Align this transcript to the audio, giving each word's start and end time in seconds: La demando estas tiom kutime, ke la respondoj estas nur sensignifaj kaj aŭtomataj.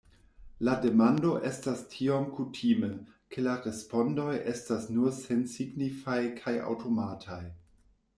La 0.67 0.73
demando 0.83 1.33
estas 1.49 1.81
tiom 1.91 2.23
kutime, 2.37 2.89
ke 3.35 3.43
la 3.47 3.53
respondoj 3.65 4.33
estas 4.53 4.89
nur 4.95 5.13
sensignifaj 5.19 6.17
kaj 6.41 6.55
aŭtomataj. 6.71 7.41